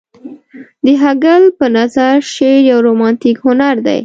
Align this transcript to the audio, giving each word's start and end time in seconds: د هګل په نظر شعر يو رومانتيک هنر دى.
د 0.85 0.87
هګل 1.03 1.43
په 1.57 1.65
نظر 1.77 2.15
شعر 2.33 2.59
يو 2.69 2.79
رومانتيک 2.87 3.37
هنر 3.45 3.75
دى. 3.87 3.99